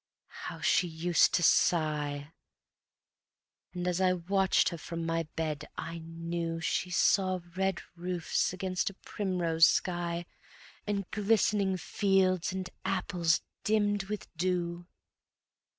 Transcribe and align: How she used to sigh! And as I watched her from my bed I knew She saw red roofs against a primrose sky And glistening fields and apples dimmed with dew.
How 0.45 0.61
she 0.61 0.87
used 0.87 1.31
to 1.35 1.43
sigh! 1.43 2.33
And 3.75 3.87
as 3.87 4.01
I 4.01 4.13
watched 4.13 4.69
her 4.69 4.77
from 4.79 5.05
my 5.05 5.27
bed 5.35 5.67
I 5.77 5.99
knew 5.99 6.59
She 6.59 6.89
saw 6.89 7.39
red 7.55 7.83
roofs 7.95 8.51
against 8.51 8.89
a 8.89 8.95
primrose 8.95 9.67
sky 9.67 10.25
And 10.87 11.05
glistening 11.11 11.77
fields 11.77 12.51
and 12.51 12.67
apples 12.83 13.41
dimmed 13.63 14.05
with 14.05 14.25
dew. 14.37 14.87